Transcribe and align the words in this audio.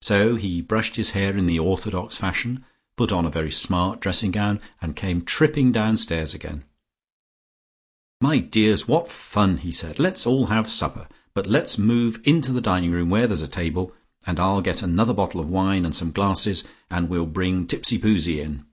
So 0.00 0.36
he 0.36 0.60
brushed 0.60 0.94
his 0.94 1.10
hair 1.10 1.36
in 1.36 1.46
the 1.46 1.58
orthodox 1.58 2.16
fashion, 2.16 2.64
put 2.96 3.10
on 3.10 3.26
a 3.26 3.30
very 3.30 3.50
smart 3.50 3.98
dressing 3.98 4.30
gown, 4.30 4.60
and 4.80 4.94
came 4.94 5.22
tripping 5.24 5.72
downstairs 5.72 6.34
again. 6.34 6.62
"My 8.20 8.38
dears, 8.38 8.86
what 8.86 9.10
fun!" 9.10 9.56
he 9.58 9.72
said. 9.72 9.98
"Let's 9.98 10.24
all 10.24 10.46
have 10.46 10.68
supper. 10.70 11.08
But 11.34 11.48
let's 11.48 11.78
move 11.78 12.20
into 12.22 12.52
the 12.52 12.60
dining 12.60 12.92
room, 12.92 13.10
where 13.10 13.26
there's 13.26 13.42
a 13.42 13.48
table, 13.48 13.92
and 14.24 14.38
I'll 14.38 14.62
get 14.62 14.82
another 14.84 15.14
bottle 15.14 15.40
of 15.40 15.48
wine, 15.50 15.84
and 15.84 15.96
some 15.96 16.12
glasses, 16.12 16.62
and 16.88 17.08
we'll 17.08 17.26
bring 17.26 17.66
Tipsipoozie 17.66 18.38
in. 18.40 18.64